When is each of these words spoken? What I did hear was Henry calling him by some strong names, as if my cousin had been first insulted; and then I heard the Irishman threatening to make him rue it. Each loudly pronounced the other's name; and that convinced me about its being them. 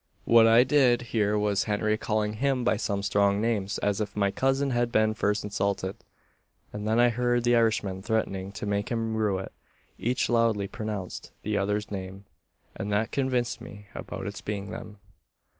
What 0.25 0.47
I 0.47 0.63
did 0.63 1.03
hear 1.13 1.37
was 1.37 1.65
Henry 1.65 1.95
calling 1.95 2.33
him 2.33 2.63
by 2.63 2.75
some 2.75 3.03
strong 3.03 3.39
names, 3.39 3.77
as 3.83 4.01
if 4.01 4.15
my 4.15 4.31
cousin 4.31 4.71
had 4.71 4.91
been 4.91 5.13
first 5.13 5.43
insulted; 5.43 5.95
and 6.73 6.87
then 6.87 6.99
I 6.99 7.09
heard 7.09 7.43
the 7.43 7.55
Irishman 7.55 8.01
threatening 8.01 8.51
to 8.53 8.65
make 8.65 8.89
him 8.89 9.15
rue 9.15 9.37
it. 9.37 9.51
Each 9.99 10.27
loudly 10.27 10.67
pronounced 10.67 11.33
the 11.43 11.55
other's 11.55 11.91
name; 11.91 12.25
and 12.75 12.91
that 12.91 13.11
convinced 13.11 13.61
me 13.61 13.89
about 13.93 14.25
its 14.25 14.41
being 14.41 14.71
them. 14.71 14.97